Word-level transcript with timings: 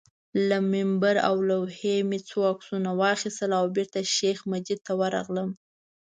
له 0.47 0.57
منبر 0.73 1.15
او 1.27 1.35
لوحې 1.49 1.95
مې 2.09 2.19
څو 2.29 2.39
عکسونه 2.51 2.89
واخیستل 3.01 3.51
او 3.59 3.65
بېرته 3.75 3.99
شیخ 4.17 4.37
مجید 4.51 4.79
ته 4.87 4.93
ورغلم. 5.01 5.49